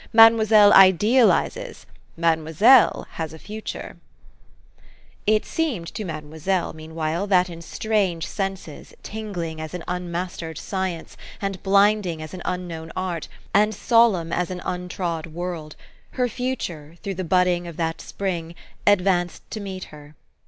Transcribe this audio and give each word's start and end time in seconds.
Mademoiselle 0.13 0.73
idealizes. 0.73 1.85
Mademoiselle 2.17 3.05
has 3.11 3.33
a 3.33 3.37
future.'' 3.37 3.97
It 5.37 5.45
seemed 5.45 5.93
to 5.93 6.03
Mademoiselle, 6.03 6.73
meanwhile, 6.73 7.27
that 7.27 7.51
in 7.51 7.61
strange 7.61 8.25
senses, 8.25 8.95
tingling 9.03 9.61
as 9.61 9.75
an 9.75 9.83
unmastered 9.87 10.57
science, 10.57 11.17
and 11.39 11.61
blinding 11.61 12.19
as 12.19 12.33
an 12.33 12.41
unknown 12.45 12.91
art, 12.95 13.27
and 13.53 13.75
solemn 13.75 14.33
as 14.33 14.49
an 14.49 14.61
untrod 14.65 15.27
world, 15.27 15.75
her 16.13 16.27
future, 16.27 16.95
through 17.03 17.13
the 17.13 17.23
budding 17.23 17.67
of 17.67 17.77
that 17.77 18.01
spring, 18.01 18.55
advanced 18.87 19.47
to 19.51 19.59
meet 19.59 19.83
her. 19.93 20.15